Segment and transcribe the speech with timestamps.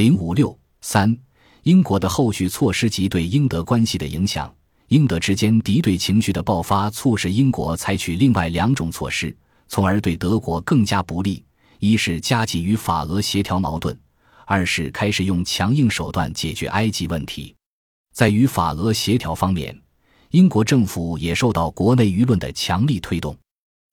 [0.00, 1.14] 零五六三，
[1.64, 4.50] 英国的后续措施及对英德关系的影响。
[4.88, 9.36] 英德之间敌对情绪的爆发，促使英国采取另外两种措施，
[9.68, 11.44] 从而对德国更加不利：
[11.80, 13.94] 一是加紧与法俄协调矛盾；
[14.46, 17.54] 二是开始用强硬手段解决埃及问题。
[18.14, 19.78] 在与法俄协调方面，
[20.30, 23.36] 英国政府也受到国内舆论的强力推动。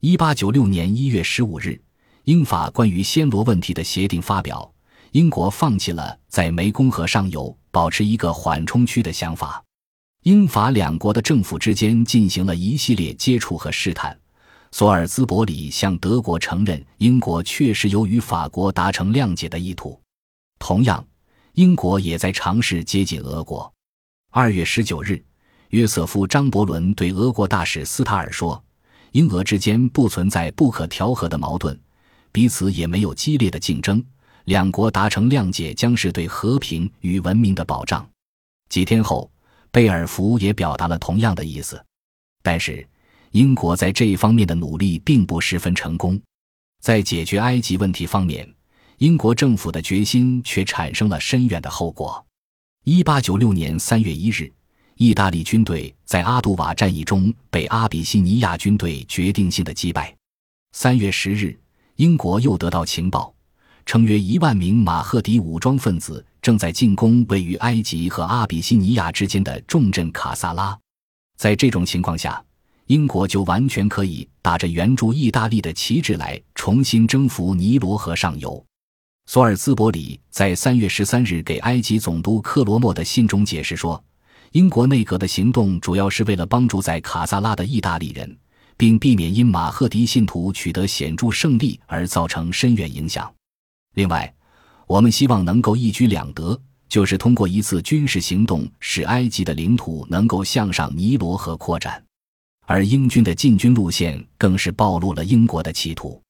[0.00, 1.80] 一八九六年一月十五日，
[2.24, 4.68] 英法关于暹罗问题的协定发表，
[5.12, 9.62] 英国放弃了在湄公河上游保持一个缓冲区的想法。
[10.22, 14.18] 英法两国的政府之间进行了一系列接触和试探。
[14.70, 20.00] 索尔兹伯里向德国承认，英国确实有与法国达成谅解的意图。
[20.58, 21.04] 同样，
[21.52, 23.70] 英国也在尝试接近俄国。
[24.30, 25.22] 二月十九日，
[25.68, 28.64] 约瑟夫·张伯伦对俄国大使斯塔尔说
[29.12, 31.78] ：“英俄之间不存在不可调和的矛盾，
[32.30, 34.02] 彼此也没有激烈的竞争。
[34.44, 38.08] 两国达成谅解将是对和平与文明的保障。”
[38.70, 39.30] 几天后。
[39.74, 41.82] 贝尔福也表达了同样的意思，
[42.42, 42.86] 但是
[43.30, 46.20] 英国在这一方面的努力并不十分成功。
[46.82, 48.46] 在解决埃及问题方面，
[48.98, 52.22] 英国政府的决心却产生了深远的后果。
[52.84, 54.52] 一八九六年三月一日，
[54.96, 60.14] 意大利军队在阿杜瓦战役中被阿比西尼亚军队决定性的击败。
[60.72, 61.58] 三月十日，
[61.96, 63.34] 英国又得到情报。
[63.86, 70.78] 称约一万名马赫迪武装分子正在进攻位于埃及和阿比西尼亚之间的重镇卡萨拉。
[71.36, 72.42] 在这种情况下，
[72.86, 78.64] 英国就完全可以打着援助意大利的旗帜来重新征服尼罗河上游。
[79.26, 84.02] 索尔兹伯里在三月十三日给埃及总督克罗莫的信中解释说，
[84.50, 88.36] 英国内阁的行动主要是为了帮助在卡萨拉的意大利人，
[88.76, 93.32] 并避免因马赫迪信徒取得显著胜利而造成深远影响。
[93.94, 94.32] 另外，
[94.86, 102.02] 我们希望能够一举两得，就是通过一次军事行动，使埃及的领土能够向上尼罗河扩展。
[102.66, 106.22] 而英军的进军路线更是暴露了英国的企图，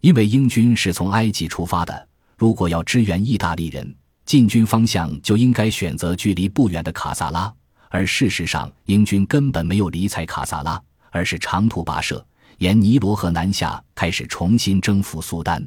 [0.00, 2.08] 因为英军是从埃及出发的，
[2.38, 7.52] 如果要支援意大利人，进军方向就应该选择距离不远的卡萨拉。
[7.90, 10.80] 而事实上，英军根本没有理睬卡萨拉，
[11.10, 12.24] 而是长途跋涉，
[12.58, 15.62] 沿尼罗河南下，开始重新征服苏丹。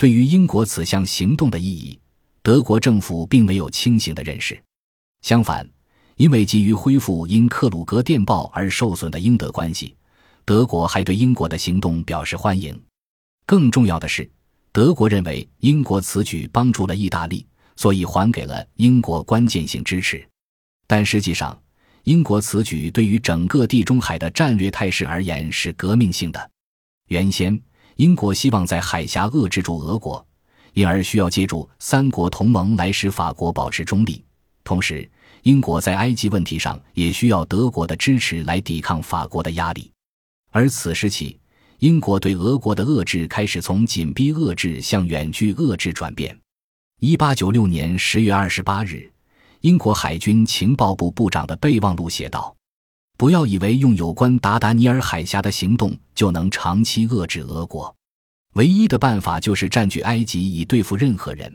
[0.00, 2.00] 对于英国此项行动的意义，
[2.40, 4.58] 德国政府并没有清醒的认识。
[5.20, 5.68] 相反，
[6.16, 9.94] 因为急于恢复因克鲁格电报而受损的英德关系，
[10.46, 12.82] 德国还对英国的行动表示欢迎。
[13.44, 14.26] 更重要的是，
[14.72, 17.46] 德国认为英国此举帮助了意大利，
[17.76, 20.26] 所以还给了英国关键性支持。
[20.86, 21.62] 但实际上，
[22.04, 26.50] 英国此举对于整个地中海的战略态势而言是革命性的。
[27.08, 27.60] 原先。
[28.00, 30.26] 英国希望在海峡遏制住俄国，
[30.72, 34.24] 因而需要借助三国同盟来使法国保持中立。
[34.64, 35.06] 同时，
[35.42, 39.92] 英国在埃及问题上也需要德国的支持来抵抗法国的压力。
[40.50, 41.38] 而此时起，
[41.80, 46.34] 英国对俄国的遏制开始从紧逼遏制向远距遏制转变。
[47.00, 49.12] 一八九六年十月二十八日，
[49.60, 52.56] 英国海军情报部部长的备忘录写道。
[53.20, 57.94] 不要以为用有关达达尼尔海峡的行动就能长期遏制俄国，
[58.54, 61.54] 唯一的办法就是占据埃及以对付任何人，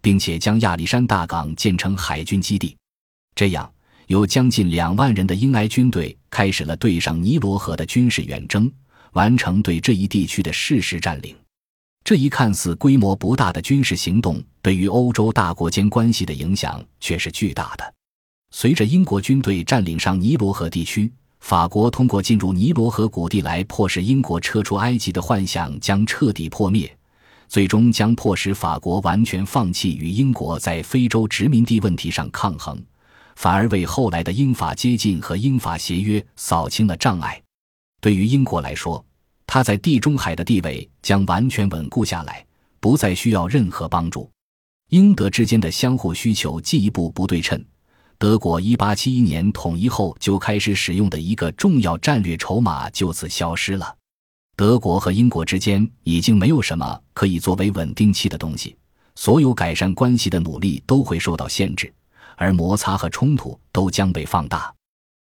[0.00, 2.76] 并且将亚历山大港建成海军基地。
[3.36, 3.72] 这样，
[4.08, 8.68] 有将近两万人的英埃军队开始了对上尼罗河的军事远征，
[9.12, 11.32] 完成对这一地区的事实占领。
[12.02, 17.94] 这一看似规模不大的军事行动，对于欧洲大国间关系的影响却是巨大的。
[18.56, 26.88] 随着英国军队占领上尼罗河地区，法国通过进入尼罗河谷地来迫使英国撤出埃及的幻想将彻底破灭，
[27.48, 32.80] 最终将迫使法国完全放弃与英国在非洲殖民地问题上抗衡，
[33.34, 37.42] 反而为后来的英法接近和英法协约扫清了障碍。
[38.00, 39.04] 对于英国来说，
[39.48, 42.46] 他在地中海的地位将完全稳固下来，
[42.78, 44.30] 不再需要任何帮助。
[44.90, 47.60] 英德之间的相互需求进一步不对称。
[48.18, 53.94] 德国1871年统一后就开始使用的一个重要战略筹码就此消失了。
[54.56, 58.76] 德国和英国之间已经没有什么可以作为稳定器的东西，
[59.14, 61.92] 所有改善关系的努力都会受到限制，
[62.36, 64.73] 而摩擦和冲突都将被放大。